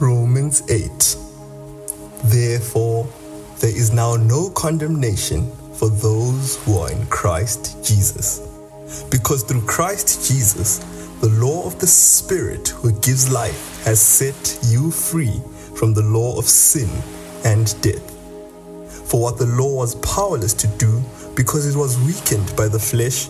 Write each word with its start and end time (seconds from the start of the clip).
Romans 0.00 0.62
8. 0.70 1.16
Therefore, 2.24 3.08
there 3.58 3.70
is 3.70 3.92
now 3.92 4.14
no 4.14 4.48
condemnation 4.50 5.50
for 5.74 5.88
those 5.88 6.56
who 6.64 6.78
are 6.78 6.92
in 6.92 7.04
Christ 7.06 7.84
Jesus. 7.84 8.38
Because 9.10 9.42
through 9.42 9.66
Christ 9.66 10.28
Jesus, 10.28 10.78
the 11.20 11.28
law 11.30 11.66
of 11.66 11.80
the 11.80 11.86
Spirit 11.86 12.68
who 12.68 12.92
gives 13.00 13.28
life 13.28 13.84
has 13.84 14.00
set 14.00 14.58
you 14.66 14.92
free 14.92 15.40
from 15.74 15.94
the 15.94 16.02
law 16.02 16.38
of 16.38 16.44
sin 16.44 16.88
and 17.44 17.80
death. 17.82 18.14
For 19.10 19.20
what 19.20 19.38
the 19.38 19.46
law 19.46 19.78
was 19.78 19.96
powerless 19.96 20.54
to 20.54 20.68
do 20.78 21.02
because 21.34 21.66
it 21.66 21.76
was 21.76 21.98
weakened 22.00 22.54
by 22.56 22.68
the 22.68 22.78
flesh, 22.78 23.28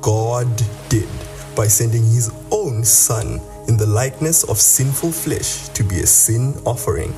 God 0.00 0.48
did 0.88 1.08
by 1.54 1.66
sending 1.66 2.04
his 2.04 2.32
own 2.50 2.82
Son 2.84 3.40
in 3.68 3.76
the 3.76 3.86
likeness 3.86 4.44
of 4.44 4.58
sinful 4.58 5.12
flesh 5.12 5.68
to 5.68 5.84
be 5.84 6.00
a 6.00 6.06
sin 6.06 6.54
offering. 6.64 7.14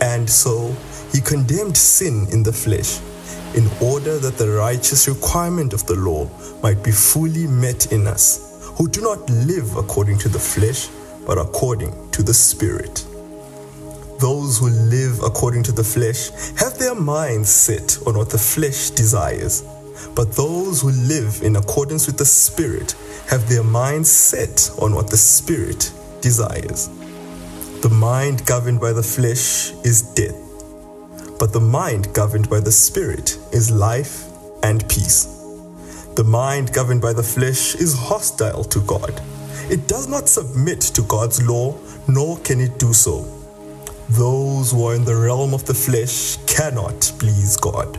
And 0.00 0.30
so 0.30 0.74
he 1.12 1.20
condemned 1.20 1.76
sin 1.76 2.26
in 2.30 2.42
the 2.42 2.52
flesh 2.52 3.00
in 3.54 3.68
order 3.80 4.18
that 4.18 4.38
the 4.38 4.48
righteous 4.50 5.06
requirement 5.08 5.72
of 5.72 5.84
the 5.86 5.94
law 5.94 6.28
might 6.62 6.82
be 6.82 6.90
fully 6.90 7.46
met 7.46 7.92
in 7.92 8.06
us, 8.06 8.70
who 8.76 8.88
do 8.88 9.00
not 9.00 9.28
live 9.30 9.76
according 9.76 10.18
to 10.18 10.28
the 10.28 10.38
flesh, 10.38 10.88
but 11.26 11.38
according 11.38 12.10
to 12.10 12.22
the 12.22 12.34
Spirit. 12.34 13.04
Those 14.20 14.58
who 14.58 14.68
live 14.68 15.22
according 15.22 15.64
to 15.64 15.72
the 15.72 15.84
flesh 15.84 16.30
have 16.56 16.78
their 16.78 16.94
minds 16.94 17.48
set 17.48 17.98
on 18.06 18.16
what 18.16 18.30
the 18.30 18.38
flesh 18.38 18.90
desires, 18.90 19.62
but 20.14 20.32
those 20.32 20.82
who 20.82 20.90
live 20.90 21.42
in 21.42 21.56
accordance 21.56 22.06
with 22.06 22.18
the 22.18 22.24
Spirit 22.24 22.94
have 23.28 23.48
their 23.48 23.64
minds 23.64 24.10
set 24.10 24.70
on 24.80 24.94
what 24.94 25.08
the 25.08 25.16
Spirit 25.16 25.92
desires. 26.20 26.88
The 27.80 27.90
mind 27.90 28.46
governed 28.46 28.80
by 28.80 28.92
the 28.92 29.02
flesh 29.02 29.72
is 29.84 30.02
death, 30.14 30.40
but 31.38 31.52
the 31.52 31.60
mind 31.60 32.12
governed 32.14 32.48
by 32.48 32.60
the 32.60 32.72
Spirit 32.72 33.38
is 33.52 33.70
life 33.70 34.24
and 34.62 34.88
peace. 34.88 35.26
The 36.16 36.24
mind 36.24 36.72
governed 36.72 37.02
by 37.02 37.12
the 37.12 37.22
flesh 37.22 37.74
is 37.74 37.92
hostile 37.92 38.64
to 38.64 38.80
God. 38.82 39.20
It 39.68 39.88
does 39.88 40.08
not 40.08 40.28
submit 40.28 40.80
to 40.80 41.02
God's 41.02 41.42
law, 41.42 41.76
nor 42.06 42.38
can 42.38 42.60
it 42.60 42.78
do 42.78 42.92
so. 42.92 43.26
Those 44.10 44.70
who 44.70 44.86
are 44.86 44.94
in 44.94 45.04
the 45.04 45.16
realm 45.16 45.54
of 45.54 45.64
the 45.64 45.74
flesh 45.74 46.36
cannot 46.46 47.12
please 47.18 47.56
God. 47.56 47.98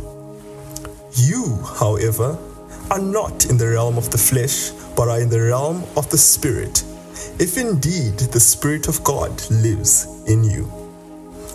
You, 1.14 1.58
however, 1.78 2.38
are 2.92 3.00
not 3.00 3.46
in 3.46 3.58
the 3.58 3.68
realm 3.68 3.98
of 3.98 4.12
the 4.12 4.18
flesh, 4.18 4.72
but 4.96 5.10
are 5.10 5.20
in 5.20 5.30
the 5.30 5.42
realm 5.42 5.84
of 5.98 6.10
the 6.10 6.18
Spirit, 6.18 6.84
if 7.40 7.58
indeed 7.58 8.18
the 8.18 8.40
Spirit 8.40 8.88
of 8.88 9.04
God 9.04 9.32
lives 9.50 10.24
in 10.28 10.44
you. 10.44 10.72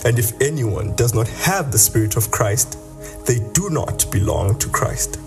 And 0.04 0.18
if 0.18 0.40
anyone 0.40 0.94
does 0.96 1.14
not 1.14 1.28
have 1.28 1.72
the 1.72 1.78
Spirit 1.78 2.16
of 2.16 2.30
Christ, 2.30 2.78
they 3.26 3.38
do 3.52 3.70
not 3.70 4.10
belong 4.10 4.58
to 4.58 4.68
Christ. 4.68 5.18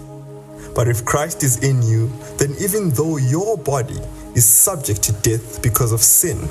But 0.76 0.88
if 0.88 1.06
Christ 1.06 1.44
is 1.44 1.64
in 1.64 1.81
you, 1.84 2.12
then 2.38 2.56
even 2.59 2.90
though 2.90 3.18
your 3.18 3.58
body 3.58 4.00
is 4.36 4.46
subject 4.46 5.04
to 5.04 5.12
death 5.22 5.62
because 5.62 5.92
of 5.92 6.02
sin, 6.02 6.50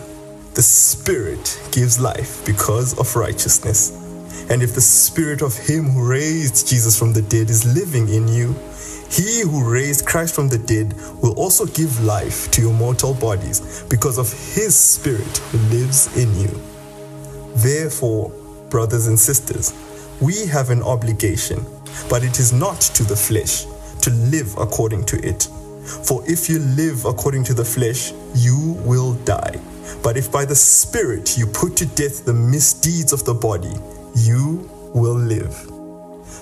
the 0.54 0.62
Spirit 0.62 1.60
gives 1.72 1.98
life 1.98 2.44
because 2.46 2.98
of 2.98 3.16
righteousness. 3.16 3.90
And 4.50 4.62
if 4.62 4.74
the 4.74 4.80
Spirit 4.80 5.42
of 5.42 5.56
Him 5.56 5.84
who 5.90 6.08
raised 6.08 6.68
Jesus 6.68 6.98
from 6.98 7.12
the 7.12 7.22
dead 7.22 7.50
is 7.50 7.64
living 7.74 8.08
in 8.08 8.28
you, 8.28 8.54
He 9.12 9.42
who 9.42 9.70
raised 9.70 10.06
Christ 10.06 10.34
from 10.34 10.48
the 10.48 10.56
dead 10.56 10.94
will 11.22 11.34
also 11.34 11.66
give 11.66 12.02
life 12.02 12.50
to 12.52 12.62
your 12.62 12.72
mortal 12.72 13.12
bodies 13.12 13.84
because 13.90 14.16
of 14.16 14.32
His 14.54 14.74
Spirit 14.74 15.36
who 15.50 15.58
lives 15.68 16.16
in 16.16 16.34
you. 16.40 16.62
Therefore, 17.56 18.30
brothers 18.70 19.08
and 19.08 19.18
sisters, 19.18 19.74
we 20.22 20.46
have 20.46 20.70
an 20.70 20.82
obligation, 20.82 21.62
but 22.08 22.24
it 22.24 22.38
is 22.38 22.54
not 22.54 22.80
to 22.80 23.04
the 23.04 23.14
flesh, 23.14 23.66
to 24.00 24.10
live 24.10 24.56
according 24.56 25.04
to 25.04 25.16
it. 25.18 25.42
For 26.06 26.22
if 26.26 26.48
you 26.48 26.60
live 26.60 27.04
according 27.04 27.44
to 27.44 27.54
the 27.54 27.66
flesh, 27.66 28.12
you 28.34 28.76
will 28.86 29.12
die. 29.24 29.60
But 30.02 30.16
if 30.16 30.32
by 30.32 30.46
the 30.46 30.54
Spirit 30.54 31.36
you 31.36 31.46
put 31.46 31.76
to 31.76 31.86
death 31.86 32.24
the 32.24 32.32
misdeeds 32.32 33.12
of 33.12 33.26
the 33.26 33.34
body, 33.34 33.74
you 34.14 34.70
will 34.94 35.14
live. 35.14 35.81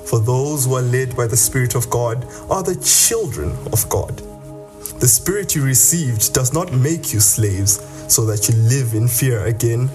For 0.07 0.19
those 0.19 0.65
who 0.65 0.75
are 0.75 0.83
led 0.83 1.17
by 1.17 1.27
the 1.27 1.37
Spirit 1.37 1.75
of 1.75 1.89
God 1.91 2.25
are 2.51 2.63
the 2.63 2.77
children 2.77 3.51
of 3.73 3.89
God. 3.89 4.17
The 5.01 5.09
Spirit 5.09 5.55
you 5.55 5.65
received 5.65 6.33
does 6.33 6.53
not 6.53 6.73
make 6.73 7.13
you 7.13 7.21
slaves 7.21 7.81
so 8.13 8.27
that 8.27 8.49
you 8.49 8.55
live 8.57 8.95
in 8.95 9.09
fear 9.09 9.47
again. 9.47 9.89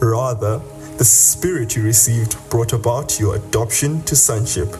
Rather, 0.00 0.60
the 0.98 1.04
Spirit 1.04 1.76
you 1.76 1.82
received 1.82 2.36
brought 2.48 2.72
about 2.72 3.20
your 3.20 3.36
adoption 3.36 4.02
to 4.02 4.16
sonship, 4.16 4.74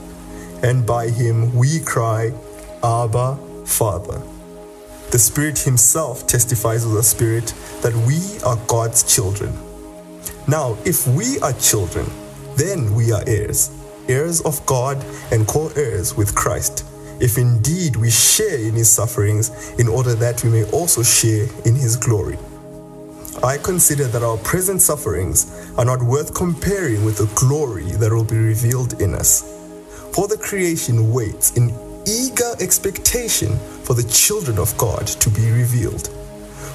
and 0.63 0.87
by 0.87 1.09
him 1.11 1.55
we 1.55 1.81
cry, 1.81 2.33
Abba, 2.83 3.37
Father. 3.67 4.23
The 5.11 5.19
Spirit 5.19 5.59
Himself 5.59 6.27
testifies 6.27 6.85
with 6.85 6.95
the 6.95 7.03
Spirit 7.03 7.55
that 7.83 7.95
we 7.95 8.41
are 8.45 8.57
God's 8.67 9.03
children. 9.03 9.53
Now, 10.49 10.77
if 10.85 11.07
we 11.07 11.39
are 11.41 11.53
children, 11.53 12.07
then 12.57 12.95
we 12.95 13.13
are 13.13 13.23
heirs, 13.27 13.71
heirs 14.09 14.41
of 14.43 14.65
God 14.67 15.05
and 15.31 15.47
co 15.47 15.69
heirs 15.77 16.17
with 16.17 16.35
Christ, 16.35 16.85
if 17.21 17.39
indeed 17.39 17.97
we 17.97 18.11
share 18.11 18.59
in 18.59 18.75
His 18.75 18.91
sufferings, 18.91 19.79
in 19.79 19.89
order 19.89 20.15
that 20.15 20.43
we 20.45 20.51
may 20.51 20.65
also 20.71 21.03
share 21.03 21.47
in 21.65 21.75
His 21.75 21.97
glory. 21.97 22.39
I 23.43 23.59
consider 23.59 24.05
that 24.09 24.23
our 24.23 24.39
present 24.39 24.81
sufferings 24.81 25.71
are 25.77 25.85
not 25.85 26.03
worth 26.03 26.35
comparing 26.35 27.05
with 27.05 27.19
the 27.19 27.31
glory 27.39 27.85
that 27.85 28.11
will 28.11 28.25
be 28.25 28.39
revealed 28.39 29.01
in 29.01 29.15
us. 29.15 29.43
For 30.15 30.27
the 30.27 30.39
creation 30.39 31.13
waits 31.13 31.57
in 31.57 31.75
eager 32.07 32.55
expectation 32.61 33.57
for 33.85 33.95
the 33.95 34.09
children 34.09 34.59
of 34.59 34.77
God 34.79 35.07
to 35.07 35.31
be 35.31 35.51
revealed. 35.51 36.09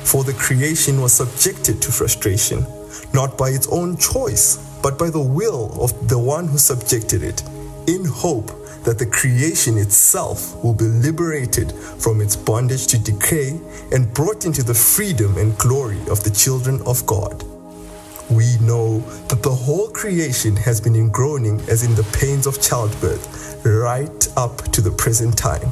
For 0.04 0.24
the 0.24 0.34
creation 0.34 1.02
was 1.02 1.14
subjected 1.14 1.82
to 1.82 1.92
frustration, 1.92 2.66
not 3.14 3.38
by 3.38 3.50
its 3.50 3.68
own 3.68 3.98
choice, 3.98 4.60
but 4.82 4.98
by 4.98 5.10
the 5.10 5.22
will 5.22 5.78
of 5.82 6.08
the 6.08 6.20
one 6.20 6.48
who 6.48 6.58
subjected 6.58 7.24
it, 7.24 7.44
in 7.88 8.06
hope 8.06 8.52
that 8.84 8.98
the 8.98 9.06
creation 9.06 9.78
itself 9.78 10.56
will 10.64 10.74
be 10.74 10.86
liberated 10.86 11.72
from 11.72 12.20
its 12.22 12.36
bondage 12.36 12.88
to 12.88 12.98
decay 13.00 13.60
and 13.92 14.12
brought 14.14 14.46
into 14.46 14.64
the 14.64 14.74
freedom 14.74 15.38
and 15.38 15.58
glory 15.58 16.00
of 16.10 16.24
the 16.24 16.32
children 16.32 16.82
of 16.86 17.06
God. 17.06 17.44
We 18.30 18.58
know 18.60 19.00
that 19.28 19.44
the 19.44 19.52
whole 19.52 19.90
creation 19.90 20.56
has 20.56 20.80
been 20.80 20.96
in 20.96 21.10
groaning 21.10 21.60
as 21.70 21.84
in 21.84 21.96
the 21.96 22.10
pains 22.20 22.48
of 22.48 22.62
childbirth, 22.62 23.64
right 23.66 24.28
up 24.38 24.64
to 24.72 24.82
the 24.82 24.92
present 24.92 25.38
time. 25.38 25.70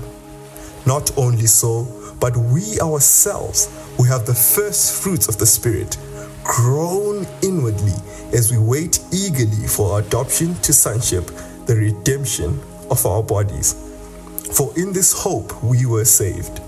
Not 0.86 1.18
only 1.18 1.46
so, 1.46 1.88
but 2.20 2.36
we 2.36 2.80
ourselves, 2.82 3.70
who 3.98 4.04
have 4.04 4.26
the 4.26 4.36
first 4.36 5.02
fruits 5.02 5.28
of 5.28 5.38
the 5.38 5.46
Spirit, 5.46 5.98
groan 6.50 7.28
inwardly 7.44 7.94
as 8.34 8.52
we 8.52 8.58
wait 8.58 9.00
eagerly 9.14 9.68
for 9.68 10.00
adoption 10.00 10.56
to 10.56 10.74
sonship, 10.74 11.28
the 11.68 11.76
redemption 11.76 12.60
of 12.90 13.06
our 13.06 13.22
bodies. 13.22 13.76
For 14.58 14.74
in 14.76 14.92
this 14.92 15.14
hope 15.14 15.64
we 15.64 15.86
were 15.86 16.06
saved. 16.06 16.60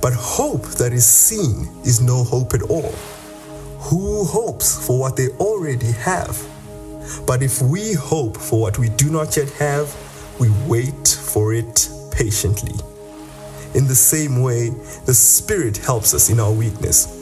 But 0.00 0.12
hope 0.12 0.64
that 0.72 0.92
is 0.92 1.06
seen 1.06 1.68
is 1.84 2.00
no 2.00 2.24
hope 2.24 2.52
at 2.54 2.62
all. 2.62 2.90
Who 3.90 4.24
hopes 4.24 4.84
for 4.84 4.98
what 4.98 5.16
they 5.16 5.28
already 5.38 5.92
have? 5.92 6.36
But 7.24 7.44
if 7.44 7.62
we 7.62 7.92
hope 7.92 8.36
for 8.36 8.60
what 8.60 8.78
we 8.80 8.88
do 8.88 9.08
not 9.08 9.36
yet 9.36 9.50
have, 9.52 9.94
we 10.40 10.50
wait 10.66 11.06
for 11.06 11.54
it 11.54 11.88
patiently. 12.10 12.74
In 13.74 13.86
the 13.86 13.94
same 13.94 14.42
way, 14.42 14.70
the 15.06 15.14
Spirit 15.14 15.76
helps 15.76 16.12
us 16.12 16.28
in 16.28 16.40
our 16.40 16.52
weakness. 16.52 17.21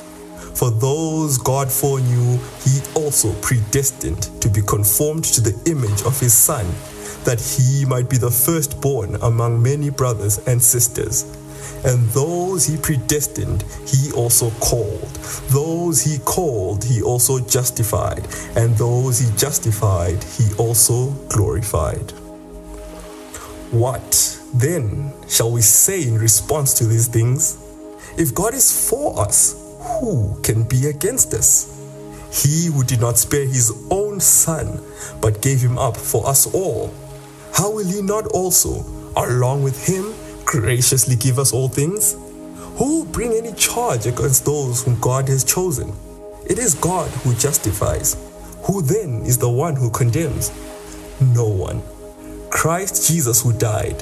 For 0.55 0.71
those 0.71 1.37
God 1.37 1.71
foreknew, 1.71 2.37
He 2.63 2.81
also 2.95 3.33
predestined 3.41 4.23
to 4.41 4.49
be 4.49 4.61
conformed 4.61 5.23
to 5.25 5.41
the 5.41 5.59
image 5.69 6.03
of 6.03 6.19
His 6.19 6.33
Son, 6.33 6.65
that 7.23 7.39
He 7.41 7.85
might 7.85 8.09
be 8.09 8.17
the 8.17 8.31
firstborn 8.31 9.15
among 9.21 9.61
many 9.61 9.89
brothers 9.89 10.39
and 10.47 10.61
sisters. 10.61 11.23
And 11.85 12.07
those 12.09 12.65
He 12.65 12.77
predestined, 12.77 13.63
He 13.87 14.11
also 14.11 14.49
called 14.59 15.09
Those 15.49 16.01
he 16.01 16.19
called, 16.19 16.83
he 16.83 17.01
also 17.01 17.39
justified. 17.39 18.25
And 18.55 18.75
those 18.77 19.19
he 19.19 19.29
justified, 19.37 20.23
he 20.23 20.53
also 20.57 21.11
glorified. 21.29 22.11
What 23.71 24.39
then 24.53 25.13
shall 25.29 25.51
we 25.51 25.61
say 25.61 26.03
in 26.03 26.17
response 26.17 26.73
to 26.75 26.85
these 26.85 27.07
things? 27.07 27.57
If 28.17 28.33
God 28.35 28.53
is 28.53 28.89
for 28.89 29.19
us, 29.19 29.55
who 29.81 30.39
can 30.41 30.63
be 30.63 30.87
against 30.87 31.33
us? 31.33 31.77
He 32.31 32.67
who 32.67 32.83
did 32.83 33.01
not 33.01 33.17
spare 33.17 33.45
his 33.45 33.73
own 33.89 34.19
son, 34.19 34.79
but 35.19 35.41
gave 35.41 35.59
him 35.61 35.77
up 35.77 35.97
for 35.97 36.25
us 36.27 36.53
all, 36.53 36.93
how 37.53 37.71
will 37.71 37.85
he 37.85 38.01
not 38.01 38.27
also, 38.27 38.85
along 39.17 39.63
with 39.63 39.85
him, 39.85 40.13
graciously 40.45 41.15
give 41.15 41.37
us 41.37 41.51
all 41.51 41.67
things? 41.67 42.13
Who 42.77 42.99
will 42.99 43.05
bring 43.05 43.33
any 43.33 43.51
charge 43.53 44.05
against 44.05 44.45
those 44.45 44.83
whom 44.83 44.99
God 44.99 45.27
has 45.27 45.43
chosen? 45.43 45.93
It 46.47 46.57
is 46.57 46.73
God 46.75 47.09
who 47.23 47.35
justifies. 47.35 48.15
Who 48.63 48.81
then 48.81 49.23
is 49.25 49.37
the 49.37 49.49
one 49.49 49.75
who 49.75 49.89
condemns? 49.89 50.51
No 51.19 51.47
one. 51.47 51.81
Christ 52.49 53.07
Jesus, 53.07 53.41
who 53.41 53.53
died, 53.53 54.01